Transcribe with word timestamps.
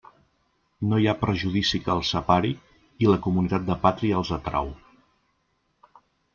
No 0.93 0.97
hi 1.01 1.03
ha 1.11 1.19
prejudici 1.23 1.81
que 1.83 1.93
els 1.97 2.13
separi, 2.15 2.55
i 3.05 3.11
la 3.11 3.21
comunitat 3.29 3.71
de 3.71 3.79
pàtria 3.87 4.21
els 4.25 4.35
atrau. 4.41 4.75